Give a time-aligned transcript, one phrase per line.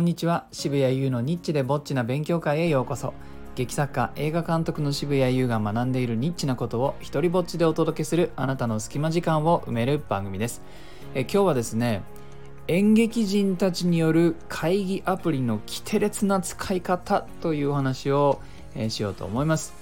[0.00, 0.46] こんにちは。
[0.50, 3.12] 渋谷優のニッチでぼっちな勉強会へようこそ。
[3.54, 10.62] 劇作家映画監督の渋谷優が学んでいるニッチなことを一人ぼっちでお届けするあなたの隙間時間を埋める番組です。
[11.14, 12.00] え今日はですね
[12.66, 18.40] 演劇人たちによる会議アプリの規定列な使い方というお話を、
[18.74, 19.74] えしようと思います。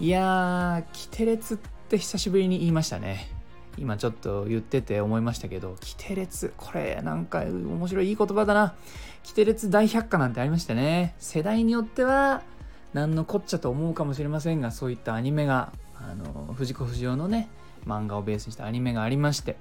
[0.00, 1.58] いやー規定列っ
[1.90, 3.37] て久しぶりに言いましたね。
[3.80, 8.74] 今ちょっと言ってて思いましたけど、規定列、これなんか面白いいい言葉だな。
[9.24, 11.14] 規定列大百科なんてありましたね。
[11.18, 12.42] 世代によっては
[12.94, 17.48] 何のこっちゃと思うかもしれませんが、そういったアニメが、あの、藤子不二雄のね、
[17.86, 19.56] 漫画をベースにしたアニメがありまして、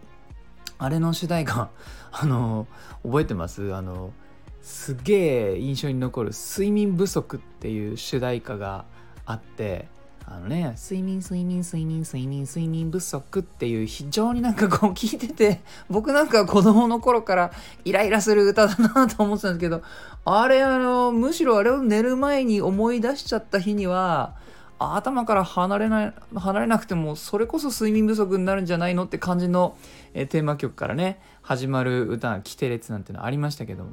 [0.78, 1.70] あれの主題歌、
[2.12, 2.68] あの、
[3.04, 3.74] 覚えてます？
[3.74, 4.14] あの、
[4.62, 8.86] すげえ印象に残る睡眠不足っていう主題歌が
[9.26, 9.88] あって、
[10.30, 17.52] あのね、睡眠、睡眠、睡眠、睡眠、睡眠不足っていう非常になんかこう聞いてて、 僕なんか子供の頃から
[17.86, 19.84] イライラする歌だなと思ってたんですけど、
[20.26, 24.36] あれあの、むしろあれを寝る前に思い出しちゃった日には、
[24.80, 29.78] 頭から離れない、離れなくても、それこそ睡眠不足になるんじゃないのって感じの、
[30.14, 33.86] えテーマ曲からね、始まる歌、規定列なんてのありましたけど、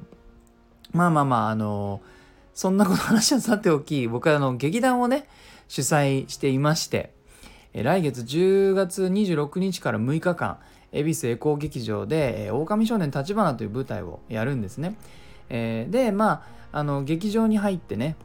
[0.92, 2.00] まあまあまあ、あの、
[2.54, 5.28] そんなこと話はさておき、僕はあの、劇団をね、
[5.68, 7.12] 主催していまして、
[7.72, 10.58] 来月10月26日から6日間、
[10.92, 14.96] 恵比寿エコー劇場で、え狼少年立花という舞台をやるんですね。
[15.48, 18.16] えー、で、まあ、あの、劇場に入ってね、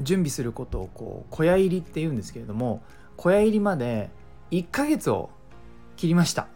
[0.00, 2.82] 準備することをこう小屋入りっていうんですけれども
[3.16, 4.10] 小屋入りまで
[4.50, 5.30] 1ヶ月を
[5.96, 6.48] 切りました。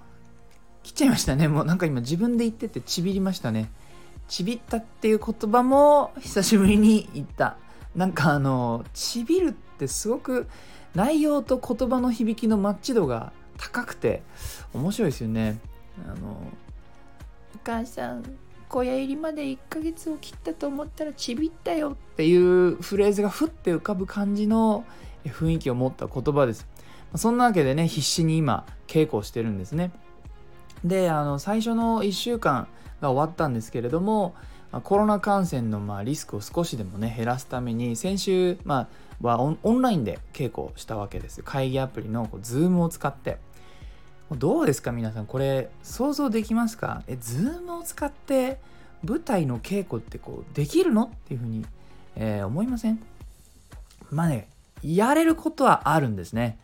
[0.82, 1.48] 切っちゃいましたね。
[1.48, 3.70] もうなんか今自分で言っててちびりましたね。
[4.26, 7.56] ちびったっていう言葉も久しぶりに言った。
[7.94, 10.48] なんかあのちびるってってすごく
[10.94, 14.22] 内容と言葉の響きのマッチ度が高くて
[14.74, 15.60] 面白いですよね。
[16.04, 16.30] あの
[17.54, 18.24] お母さん
[18.68, 24.84] 小屋入りまで1ヶ月を切ったと思ったらちびったよっていうフレーズがふって浮かぶ感じの
[25.24, 26.66] 雰囲気を持った言葉です。
[27.14, 29.92] そんなわけでね必死に今稽古をしてるんですね。
[30.84, 32.68] であの最初の1週間
[33.00, 34.34] が終わったんですけれども
[34.84, 38.88] コロナ感染のまあリスクを少しでもね減らすために先週、まあ、
[39.20, 41.42] はオンラインで稽古をしたわけです。
[41.42, 43.38] 会議アプリの Zoom を使って。
[44.30, 44.92] どうですか？
[44.92, 47.02] 皆さんこれ想像できますか？
[47.06, 48.60] え Zoom を使って
[49.02, 51.04] 舞台の稽古ってこうできるの？
[51.04, 51.64] っていうふうに、
[52.14, 53.02] えー、思いません？
[54.10, 54.48] まあね
[54.82, 56.58] やれることはあるんですね。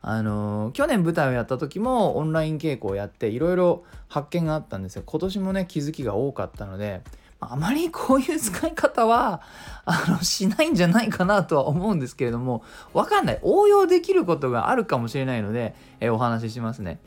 [0.00, 5.02] あのー、去年舞台をやった時もオンライン稽古をやっていろいろ発見があったんですよ。
[5.04, 7.02] 今年もね気づきが多かったので
[7.40, 9.40] あまりこういう使い方は
[9.86, 12.62] あのしないんじゃないかなとは思うんですけれども
[12.92, 13.38] わかんない。
[13.42, 17.00] 応用できることがあるかもしれないので、えお話ししますね。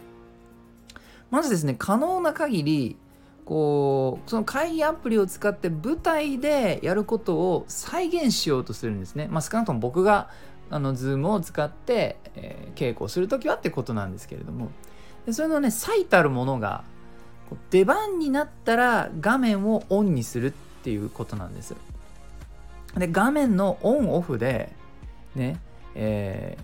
[1.30, 2.98] まずですね可能な限り
[3.46, 10.30] こうその会議アプリを使って舞台でやることを再現しようとするんですね、まあ、少なくとも僕が
[10.70, 14.70] あの Zoom を使って、えー、稽古をする時はってことなんですけれども。
[15.26, 16.84] でそれのね最たるものが
[17.70, 20.52] 出番になったら画面をオンにするっ
[20.84, 21.76] ていうことなんです。
[22.98, 24.74] で画面のオンオフで
[25.36, 25.60] ね、
[25.96, 26.64] えー、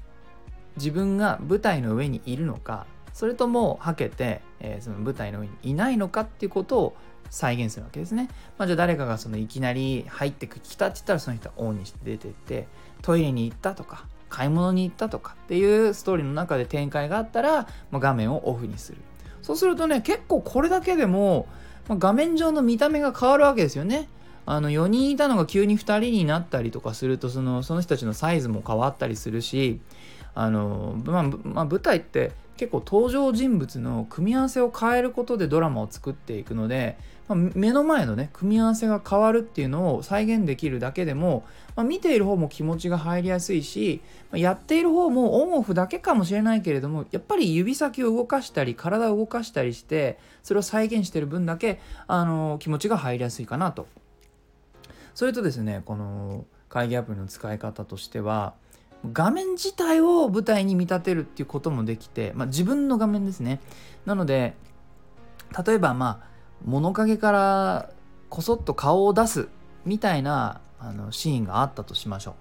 [0.75, 6.97] 自分が舞台の上にいるのかそれともはけて、えー、その舞台の上にいないのかっていうことを
[7.29, 8.29] 再現するわけですね。
[8.57, 12.67] まあ、じゃあ誰かがそのいきなり入ってきたって言ったらその人はオンにして出てって
[13.01, 18.99] トイレに行ったとか買い物に行ったとかっていうストーリーの中で展開があったら、まあ、画面をオフにする。
[19.47, 21.47] そうするとね結構これだけでも、
[21.87, 24.09] まあ、画面上の見た目が変わるわけですよね。
[24.45, 29.79] あの4人いたのが急に2人になったりとかするとそのその人たちのサイズも変わったりするし
[30.35, 36.97] あの、まあ、まあ、舞台って結構登場人物の組み合わせを変えることでドラマを作っていくので、
[37.28, 41.45] まあ、目の前のね組み合わせが変わるっていうのを再現できるだけでも、
[41.75, 44.01] まあ、見ている方も気持ちが入りやすいし、
[44.31, 53.88] まあ、やっている方もオンオフだけかもしれないけれどもやっぱり指先を動かしたり体を動かしたりしてそれを再現してる分だけあの気持ちが入りやすいかなと。
[55.13, 58.53] それとですねこの会議アプリの使い方としては
[59.13, 63.59] 画面自体を舞台に見立てるっていうこともできて、まあ、自分の画面ですね。
[64.05, 64.55] なので
[65.65, 66.27] 例えばまあ
[66.65, 67.89] 物陰から
[68.29, 69.49] こそっと顔を出す
[69.85, 72.33] みたいなあのシーンがあったとしましょう。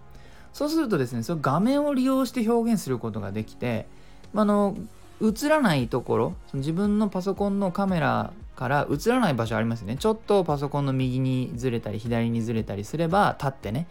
[0.53, 3.87] そうするとですねその画面を利用して表現することができて、
[4.33, 4.77] まあの
[5.23, 9.97] 映らないところ自分のパソコンのカメラから映らない場所ありますよね。
[9.97, 13.87] ちょっとパソコンの右にずれたり左にずれたりすれば立ってね。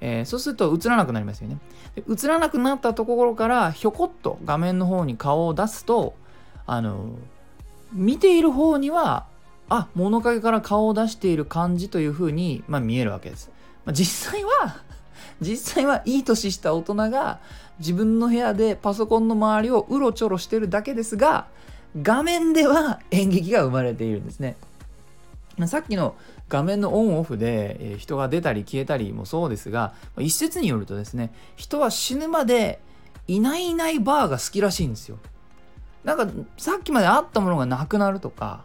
[0.00, 1.58] えー、そうすると映らなくなりますよね。
[2.08, 6.14] 映らなくなったところからひょこっと画面の方に顔を出すと
[6.66, 7.12] あの
[7.92, 9.24] 見ている方には
[9.68, 13.50] あ物陰から顔を出している感じというふうに、まあ、見えるわけです、
[13.84, 14.76] まあ、実際は
[15.40, 17.38] 実際はいい年した大人が
[17.78, 21.46] 自分の部屋でパソコンの周りをうろちょろしてるだけですが
[22.00, 24.56] 画面では演劇が生まれているんですね。
[25.66, 26.14] さっきの
[26.48, 32.78] 画面のオンオフで人が出たり消えたりもそうですが一説によるとですね人は死ぬまで
[33.26, 35.18] いないいないバーが好きらしいんですよ。
[36.04, 38.64] なんかさっきまであったものがなくなるとか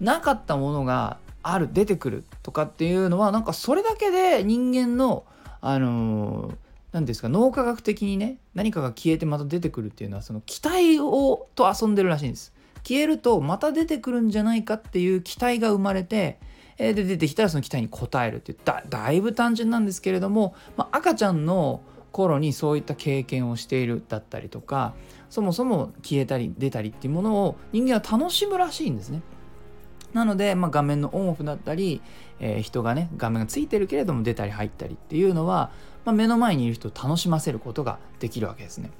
[0.00, 5.24] なかったものがある出てくるとかっていうのはなんかそれだけで人間の
[5.60, 6.52] あの
[6.92, 12.52] 何ですか脳科学的にね何かが消えてまた出てくるっていうのはその期待をと遊んでるらしいんです。
[12.82, 16.38] 消えるとまた出てくるんじゃないかっていう期待が生まれて
[16.78, 24.94] で出てきたらその期待に応えるっていうだだいぶ単純なんですけれども、まあ、赤ちゃんの頃にそういった経験をしているだったりとか
[25.28, 29.22] そもそも消えたり出たりっていうものを人間は楽しむらしいんですね。
[30.12, 32.02] なので、まあ、画面のオンオフだったり、
[32.40, 35.70] えー、人がね画面がついてるけれども出たり入ったりっていうのは、
[36.04, 38.90] まあ、目の前にいる人を楽しませることができるわけですね。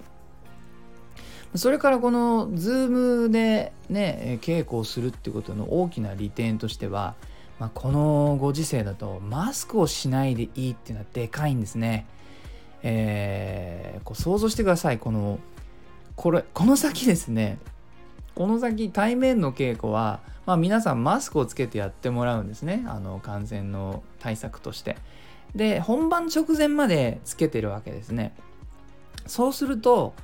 [1.55, 7.14] それからこの Zoom でね稽古をするっていうことの大きな利点としては、
[7.58, 12.06] まあ、このご時世だとマスクをしないでいいっていうのはでかいんですね。
[12.82, 14.99] えー、こう想像してください。
[14.99, 15.38] この
[16.14, 17.58] これこの先ですね。
[18.35, 22.85] この先対面の稽古は、まあ、皆さんマスクをつけてやってもらうんですね。
[22.87, 24.96] あの感染の対策として。
[25.55, 28.32] で本番直前までつけてるわけですね。
[29.26, 30.14] そうすると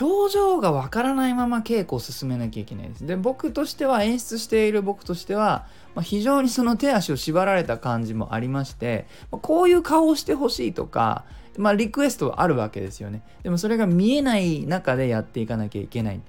[0.00, 3.06] 表情がわからないまま稽古を進めなきゃいけないです。
[3.06, 11.24] で、僕としては、演出している僕としては、まあ、非常にその手足を縛られた感じもありまして、まあ、こういう顔をしてほしいとか、
[11.58, 13.22] まあ、リクエストはあるわけですよね。
[13.42, 16.20] でもそれが見えない中でやっていかなきゃいけない。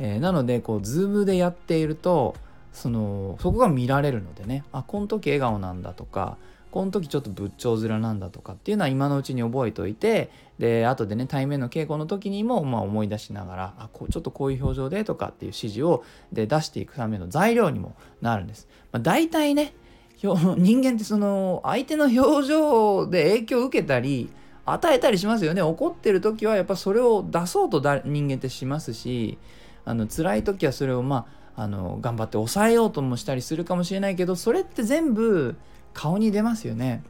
[0.00, 2.34] えー、なので、こう、ズームでやっていると、
[2.72, 6.36] その、そこが見られるのでね、あ、この時笑顔なんだとか、
[6.74, 10.28] この時ちょっと仏頂面なんだとかっていうのは今のうちに覚えておいて
[10.58, 18.66] で後でね対面の稽古の時にもまあ思い出しながらあこうちょっとこういう表情でとかっていう指示をで出していくための材料にもなるんです。
[18.90, 19.72] まあ、大体ね
[20.20, 24.30] 人間ってその相手の表情で影響を受けたり
[24.66, 29.38] 与えたりしますよね怒ってる時はやっぱそれを出そうとだ人間ってしますし
[29.84, 35.54] あの辛い時はそれをまああの頑張って抑えようともしたりするかもしれないけどそれって全部
[35.94, 37.02] 顔に出ますよね、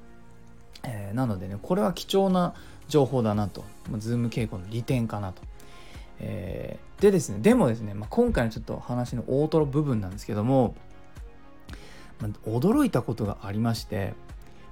[0.85, 2.55] えー、なのでねこれは貴重な
[2.89, 5.43] 情報だなと、ま、ズーム傾向の利点かなと、
[6.21, 10.77] えー、でですねでもですね、まあ、今回のちょっと話の大トロ部分なんですけども、
[12.21, 14.15] まあ、驚いたことがありまして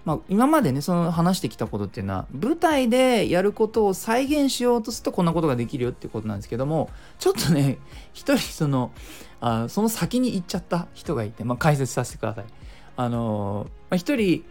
[0.04, 7.78] まあ、今までねその話してきたことっていうのは舞台でやることを再現しようとするとこんなことができるよっていうことなんですけどもちょっとね
[8.12, 8.90] 一人その
[9.40, 12.44] あその先に行っちゃった人がいて、まあ、解説させてください。
[12.96, 14.44] あのまあ、一人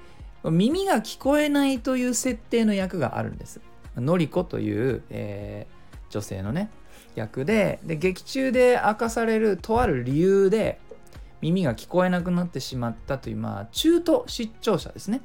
[0.44, 3.62] 耳が聞こえないという設定の役があるんです。
[3.96, 6.70] のりこという、えー、女性のね
[7.16, 10.80] 役でで劇中で明かされるとある理由で
[11.42, 15.22] 耳が聞こえなくなってしまったという、まあ、中途失聴者ですね。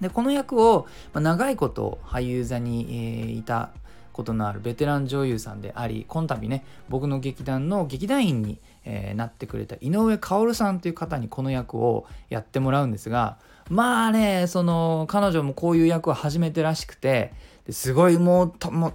[0.00, 3.70] でこの役を、まあ、長いこと俳優座に、えー、いた
[4.12, 13.38] ことのあるベテラン女優さんであり今度ね僕の劇団の劇団員に、えー、なってくれた井上薫さんという方にこの役をやってもらうんですが
[13.70, 17.32] まあねその彼女もこういう役を初めてらしくて
[17.70, 18.94] すごいもうともう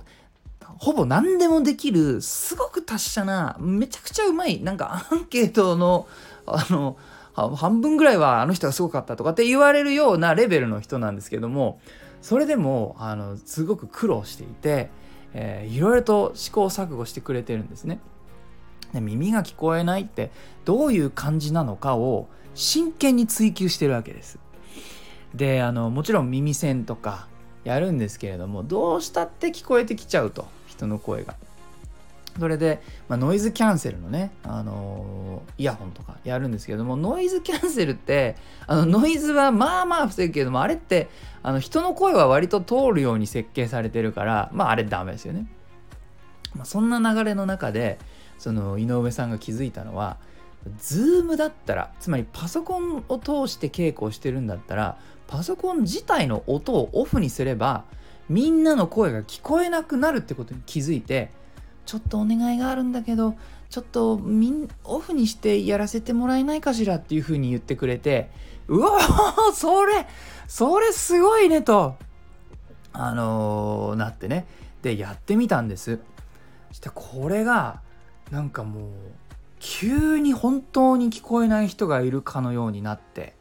[0.62, 6.08] ほぼ何でもできるすごく達者なめちゃくちゃうまいなんかアンケートの
[6.46, 6.98] あの
[7.36, 11.80] 半分ぐらいはあの人がすごかったとかって言われるようなレベルの人なんですけども
[12.22, 14.90] それでもあのすごく苦労していて
[15.34, 18.00] えー、いろいろと試行錯誤してくれてるんですね。
[18.94, 20.32] で耳が聞こえないって
[20.66, 24.40] どういう感じなのかを真剣に追求してるわけです。
[25.36, 27.28] であのもちろん耳栓とか
[27.64, 31.36] やるんですけれどもどうしたって聞こえてきちゃうと人の声が。
[32.40, 41.10] それで、まあ、ノイズキャンセルのね、あのー、イヤホンとかやるんですけどもノイズキャンセルってあのノイズはまあまあ防ぐけどもあれって
[41.44, 45.48] あの人の声は割と通るように設計されてるからまああれダメですよね。
[46.56, 48.00] まあ、そんな流れの中で
[48.40, 50.18] その井上さんが気づいたのは
[50.80, 57.84] ズームだったらつまりパソコンを通して稽古をしてるんだったらパソコン自体の音をオフにすれば
[58.28, 61.30] みんなの声が聞こえなくなるってことに気づいて
[61.86, 63.36] ちょっとお願いがあるんだけど
[63.70, 68.30] ちょっとみんオフにしてやらせてもらえないかしらっていうふうに言ってくれて
[68.68, 69.00] うわ
[69.54, 70.08] それ
[70.48, 71.96] それすごいねと
[72.92, 74.48] あのー、なってね。
[74.82, 76.00] でやってみたんです。
[76.70, 77.82] そしてこれが
[78.32, 78.92] なんかもう
[79.60, 83.36] 急に本当に聞こえない人がいるかのようになって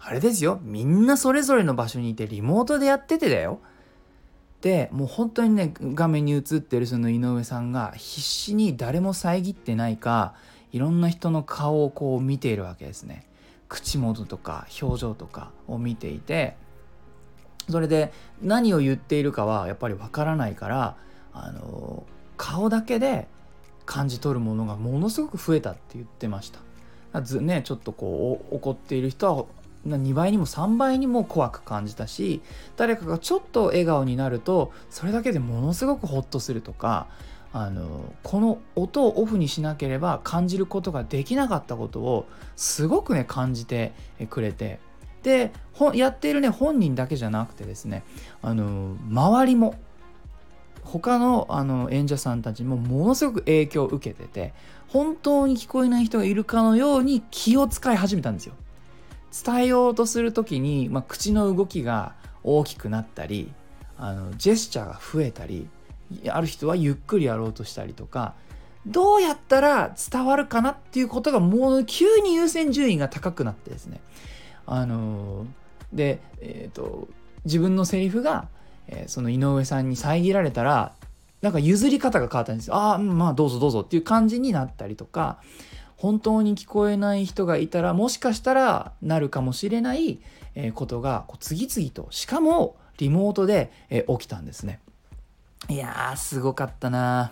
[0.00, 3.60] あれですよみんなそれぞれの場所にいてリモートでやっててだよ。
[4.60, 10.34] でもう本当にね画面に映ってるその井上さんが必死に誰も遮ってないか
[10.72, 13.26] いろんな人の顔をこう見ているわけですね。
[13.68, 16.56] 口元とか表情とかを見ていて
[17.68, 20.96] それで何を言っているかはやっぱりわからないから
[21.32, 22.04] あの
[22.36, 23.26] 顔だけで
[23.86, 26.60] 感じ取るものがものすごく増えたって言ってました。
[27.40, 29.44] ねちょっとこう怒っている人は
[29.86, 32.42] 2倍にも3倍にも怖く感じたし
[32.76, 37.06] 誰かがちょっと笑顔になるとそれだけでものすごくホッとするとか
[37.52, 42.26] あのこの音をオフにしなければ感じることができなかったことを
[42.56, 43.92] すごくね感じて
[44.28, 44.80] くれて。
[45.22, 45.52] で
[45.94, 48.04] やっているね本人だけじゃなくてですね
[48.42, 49.74] あの周りも
[50.84, 54.52] 他のあの演者さんたちもものすごく影響を受けてて
[54.88, 58.54] 本当に聞こえない人がいるかのように気を使い始めたんですよ。
[59.44, 62.14] 伝えようとする時に、まあ、口の動きが
[62.44, 63.52] 大きくなったり
[63.98, 65.68] あのジェスチャーが増えたり
[66.28, 68.34] ある人はゆっくりやろうとしたりとか
[68.86, 74.00] どうやったら伝わるかなっていうことがもう急に優先順位が高くなってですね
[74.66, 75.46] あの
[75.94, 77.08] で、えーと、
[77.44, 78.48] 自分のセリフが、
[78.88, 80.92] えー、その井上さんに遮られたら
[81.42, 82.74] なんか譲り方が変わったんですよ。
[82.74, 85.38] ああまあどうぞどうぞっていう感じになったりとか
[85.96, 90.20] 本当に聞こえない人がいたらもしかしたらなるかもしれない
[90.74, 94.80] ことが次々としかもリモートで起きたんですね。
[95.68, 97.30] いやーすごかったな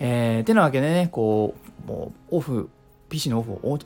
[0.00, 1.54] えー、てなわけでねこ
[1.86, 2.70] うもうオフ
[3.08, 3.78] PC のオフを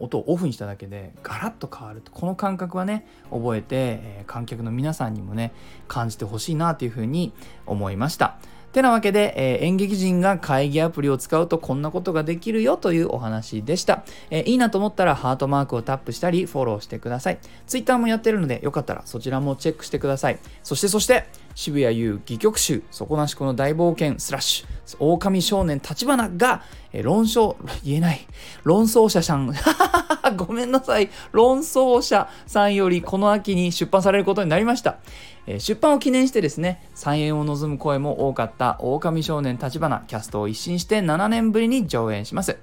[0.00, 5.52] 音をオフにしただけでガラッと変わるとこの感覚はね覚えて、えー、観客の皆さんにもね
[5.88, 7.32] 感じてほしいなというふうに
[7.66, 8.38] 思いました。
[8.76, 14.04] てなわけで、えー、演劇人が会議アプリを使うとこんなことができるよというお話でした。
[14.30, 17.38] えー、いいなと思ったらハートマークをタップしたりフォローしてください。
[17.66, 20.38] Twitter もやってるのでよかったらそちらもチェックしてください。
[20.62, 21.24] そしてそして
[21.56, 28.20] 渋谷優戯曲集底なしこの大冒険スラッシュ狼少年立花が、えー、論争言えない
[28.62, 29.52] 論争者さん
[30.36, 34.98] ごめんなさい論争者さんよりこの秋に出版されることになりました。
[35.46, 42.58] え出版を記念してですね、再演を望む声も多かった狼少年立花キャストを一新して7年ぶりに上演します。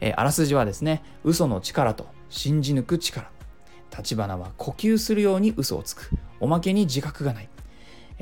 [0.00, 3.28] えあらすじはですね、嘘の力と信じ抜く力。
[3.96, 6.10] 立花は呼吸するように嘘をつく。
[6.40, 7.48] おまけに自覚がない。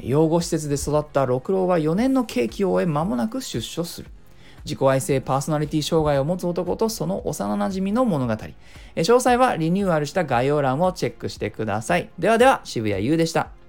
[0.04, 4.10] 養護施設で育った六郎は4年の刑期を終え間もなく出所する。
[4.64, 8.32] 自己愛性パーソナリティ障害を持つ男とその幼なじみの物語。
[8.32, 8.52] 詳
[8.96, 12.10] 細はリニューアルした概要欄をチェックしてください。
[12.18, 13.59] ではでは、渋谷優でした。